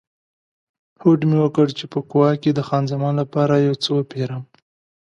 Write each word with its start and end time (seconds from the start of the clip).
هوډ 1.01 1.19
مې 1.29 1.37
وکړ 1.41 1.67
چې 1.77 1.85
په 1.91 1.99
کووا 2.09 2.31
کې 2.41 2.49
د 2.53 2.59
خان 2.67 2.83
زمان 2.91 3.13
لپاره 3.21 3.53
یو 3.65 3.75
څه 3.83 3.89
وپیرم. 3.97 4.43